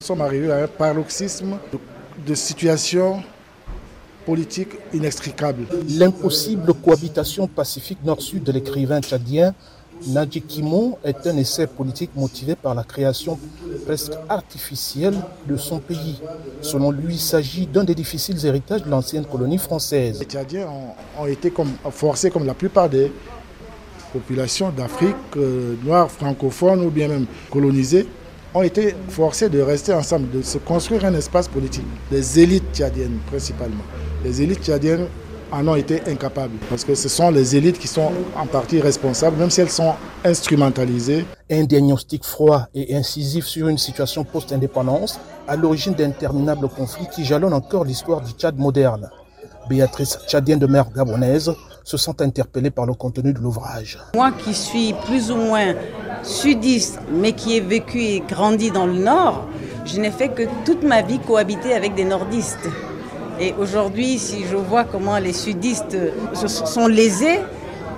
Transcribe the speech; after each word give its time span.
Nous 0.00 0.06
sommes 0.14 0.20
arrivés 0.20 0.52
à 0.52 0.62
un 0.62 0.68
paroxysme 0.68 1.58
de, 2.24 2.34
situation 2.36 3.20
politique 4.24 4.68
inextricable. 4.94 5.66
L'impossible 5.88 6.72
cohabitation 6.72 7.48
pacifique 7.48 7.98
nord-sud 8.04 8.44
de 8.44 8.52
l'écrivain 8.52 9.00
tchadien 9.00 9.56
Nadji 10.06 10.40
Kimo 10.42 11.00
est 11.02 11.26
un 11.26 11.36
essai 11.36 11.66
politique 11.66 12.12
motivé 12.14 12.54
par 12.54 12.76
la 12.76 12.84
création 12.84 13.40
presque 13.86 14.12
artificielle 14.28 15.16
de 15.48 15.56
son 15.56 15.80
pays. 15.80 16.20
Selon 16.60 16.92
lui, 16.92 17.14
il 17.14 17.20
s'agit 17.20 17.66
d'un 17.66 17.82
des 17.82 17.96
difficiles 17.96 18.46
héritages 18.46 18.84
de 18.84 18.90
l'ancienne 18.90 19.24
colonie 19.26 19.58
française. 19.58 20.20
Les 20.20 20.26
Tchadiens 20.26 20.68
ont, 21.18 21.26
été 21.26 21.50
comme, 21.50 21.72
forcés, 21.90 22.30
comme 22.30 22.46
la 22.46 22.54
plupart 22.54 22.88
des 22.88 23.10
populations 24.12 24.70
d'Afrique 24.70 25.16
euh, 25.36 25.74
noire, 25.82 26.08
francophone 26.08 26.82
ou 26.82 26.90
bien 26.90 27.08
même 27.08 27.26
colonisées, 27.50 28.06
ont 28.54 28.62
été 28.62 28.94
forcés 29.08 29.48
de 29.48 29.60
rester 29.60 29.92
ensemble, 29.92 30.30
de 30.30 30.42
se 30.42 30.58
construire 30.58 31.04
un 31.04 31.14
espace 31.14 31.48
politique. 31.48 31.86
Les 32.10 32.40
élites 32.40 32.74
tchadiennes 32.74 33.18
principalement. 33.26 33.84
Les 34.24 34.42
élites 34.42 34.64
tchadiennes 34.64 35.06
en 35.50 35.66
ont 35.66 35.76
été 35.76 36.02
incapables. 36.06 36.56
Parce 36.68 36.84
que 36.84 36.94
ce 36.94 37.08
sont 37.08 37.30
les 37.30 37.56
élites 37.56 37.78
qui 37.78 37.88
sont 37.88 38.12
en 38.36 38.46
partie 38.46 38.80
responsables, 38.80 39.36
même 39.36 39.50
si 39.50 39.60
elles 39.60 39.70
sont 39.70 39.94
instrumentalisées. 40.24 41.24
Un 41.50 41.64
diagnostic 41.64 42.24
froid 42.24 42.68
et 42.74 42.94
incisif 42.94 43.46
sur 43.46 43.68
une 43.68 43.78
situation 43.78 44.24
post-indépendance 44.24 45.18
à 45.46 45.56
l'origine 45.56 45.94
d'interminables 45.94 46.68
conflits 46.68 47.06
qui 47.14 47.24
jalonnent 47.24 47.54
encore 47.54 47.84
l'histoire 47.84 48.20
du 48.20 48.32
Tchad 48.32 48.58
moderne. 48.58 49.08
Béatrice, 49.68 50.18
tchadienne 50.26 50.58
de 50.58 50.66
mère 50.66 50.90
gabonaise, 50.90 51.52
se 51.84 51.96
sent 51.96 52.20
interpellée 52.20 52.70
par 52.70 52.86
le 52.86 52.94
contenu 52.94 53.32
de 53.32 53.38
l'ouvrage. 53.38 53.98
Moi 54.14 54.32
qui 54.32 54.52
suis 54.52 54.94
plus 55.06 55.30
ou 55.30 55.36
moins 55.36 55.74
sudiste, 56.22 56.98
mais 57.10 57.32
qui 57.32 57.56
ai 57.56 57.60
vécu 57.60 58.00
et 58.00 58.20
grandi 58.20 58.70
dans 58.70 58.86
le 58.86 58.98
Nord, 58.98 59.46
je 59.84 59.98
n'ai 60.00 60.10
fait 60.10 60.28
que 60.28 60.42
toute 60.64 60.82
ma 60.82 61.02
vie 61.02 61.18
cohabiter 61.18 61.72
avec 61.72 61.94
des 61.94 62.04
nordistes. 62.04 62.68
Et 63.40 63.54
aujourd'hui, 63.58 64.18
si 64.18 64.44
je 64.44 64.56
vois 64.56 64.84
comment 64.84 65.18
les 65.18 65.32
sudistes 65.32 65.96
sont 66.34 66.88
lésés, 66.88 67.40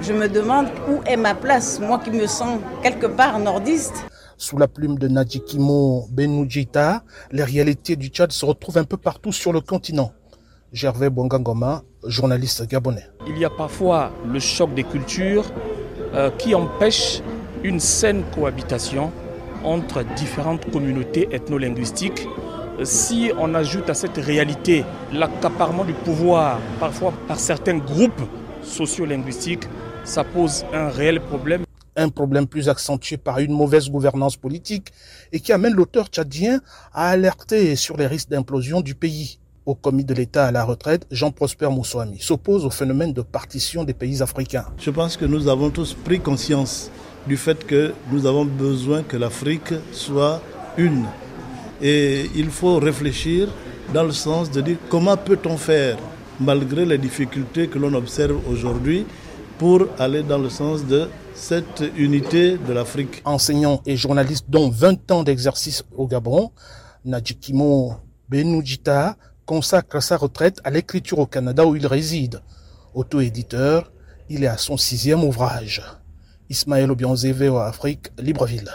je 0.00 0.12
me 0.12 0.28
demande 0.28 0.66
où 0.88 1.02
est 1.06 1.16
ma 1.16 1.34
place, 1.34 1.80
moi 1.80 1.98
qui 1.98 2.10
me 2.10 2.26
sens 2.26 2.58
quelque 2.82 3.06
part 3.06 3.38
nordiste. 3.38 4.06
Sous 4.36 4.56
la 4.56 4.68
plume 4.68 4.98
de 4.98 5.08
Nadjikimo 5.08 6.06
Benoujita, 6.10 7.02
les 7.30 7.44
réalités 7.44 7.96
du 7.96 8.08
Tchad 8.08 8.32
se 8.32 8.46
retrouvent 8.46 8.78
un 8.78 8.84
peu 8.84 8.96
partout 8.96 9.32
sur 9.32 9.52
le 9.52 9.60
continent. 9.60 10.12
Gervais 10.72 11.10
Bongangoma, 11.10 11.82
journaliste 12.06 12.66
gabonais. 12.66 13.06
Il 13.26 13.36
y 13.36 13.44
a 13.44 13.50
parfois 13.50 14.12
le 14.26 14.38
choc 14.40 14.72
des 14.72 14.84
cultures 14.84 15.44
euh, 16.14 16.30
qui 16.38 16.54
empêche 16.54 17.22
une 17.62 17.80
saine 17.80 18.22
cohabitation 18.34 19.12
entre 19.64 20.02
différentes 20.16 20.70
communautés 20.70 21.28
ethno-linguistiques. 21.32 22.26
Si 22.82 23.30
on 23.38 23.54
ajoute 23.54 23.90
à 23.90 23.94
cette 23.94 24.16
réalité 24.16 24.84
l'accaparement 25.12 25.84
du 25.84 25.92
pouvoir, 25.92 26.58
parfois 26.78 27.12
par 27.28 27.38
certains 27.38 27.76
groupes 27.76 28.22
sociolinguistiques, 28.62 29.64
ça 30.04 30.24
pose 30.24 30.64
un 30.72 30.88
réel 30.88 31.20
problème. 31.20 31.64
Un 31.96 32.08
problème 32.08 32.46
plus 32.46 32.68
accentué 32.68 33.18
par 33.18 33.40
une 33.40 33.52
mauvaise 33.52 33.90
gouvernance 33.90 34.36
politique 34.36 34.92
et 35.32 35.40
qui 35.40 35.52
amène 35.52 35.74
l'auteur 35.74 36.06
tchadien 36.06 36.60
à 36.94 37.10
alerter 37.10 37.76
sur 37.76 37.96
les 37.96 38.06
risques 38.06 38.30
d'implosion 38.30 38.80
du 38.80 38.94
pays 38.94 39.38
au 39.66 39.74
commis 39.74 40.04
de 40.04 40.14
l'État 40.14 40.46
à 40.46 40.50
la 40.50 40.64
retraite, 40.64 41.06
Jean-Prosper 41.10 41.68
Moussouami, 41.68 42.18
s'oppose 42.18 42.64
au 42.64 42.70
phénomène 42.70 43.12
de 43.12 43.22
partition 43.22 43.84
des 43.84 43.92
pays 43.92 44.22
africains. 44.22 44.66
Je 44.78 44.90
pense 44.90 45.16
que 45.16 45.26
nous 45.26 45.48
avons 45.48 45.70
tous 45.70 45.94
pris 45.94 46.18
conscience 46.18 46.90
du 47.26 47.36
fait 47.36 47.66
que 47.66 47.92
nous 48.10 48.26
avons 48.26 48.44
besoin 48.44 49.02
que 49.02 49.16
l'Afrique 49.16 49.74
soit 49.92 50.40
une. 50.76 51.06
Et 51.82 52.30
il 52.34 52.50
faut 52.50 52.78
réfléchir 52.78 53.48
dans 53.92 54.04
le 54.04 54.12
sens 54.12 54.50
de 54.50 54.60
dire 54.60 54.76
comment 54.88 55.16
peut-on 55.16 55.56
faire, 55.56 55.98
malgré 56.38 56.84
les 56.84 56.98
difficultés 56.98 57.68
que 57.68 57.78
l'on 57.78 57.94
observe 57.94 58.38
aujourd'hui, 58.48 59.06
pour 59.58 59.86
aller 59.98 60.22
dans 60.22 60.38
le 60.38 60.48
sens 60.48 60.86
de 60.86 61.08
cette 61.34 61.82
unité 61.96 62.56
de 62.56 62.72
l'Afrique. 62.72 63.20
Enseignant 63.24 63.80
et 63.86 63.96
journaliste 63.96 64.46
dont 64.48 64.70
20 64.70 65.10
ans 65.10 65.22
d'exercice 65.22 65.84
au 65.96 66.06
Gabon, 66.06 66.50
Nadjikimo 67.04 67.94
Benoujita 68.28 69.16
consacre 69.44 70.00
sa 70.02 70.16
retraite 70.16 70.60
à 70.64 70.70
l'écriture 70.70 71.18
au 71.18 71.26
Canada 71.26 71.66
où 71.66 71.76
il 71.76 71.86
réside. 71.86 72.40
Auto-éditeur, 72.94 73.90
il 74.28 74.44
est 74.44 74.48
à 74.48 74.56
son 74.56 74.76
sixième 74.76 75.24
ouvrage. 75.24 75.82
Ismaël 76.50 76.90
Obianzé, 76.90 77.32
Afrique, 77.66 78.10
Libreville. 78.18 78.70